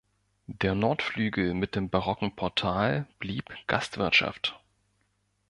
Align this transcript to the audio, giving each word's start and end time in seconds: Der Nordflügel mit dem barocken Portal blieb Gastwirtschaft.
Der 0.47 0.73
Nordflügel 0.73 1.53
mit 1.53 1.75
dem 1.75 1.91
barocken 1.91 2.35
Portal 2.35 3.05
blieb 3.19 3.45
Gastwirtschaft. 3.67 4.59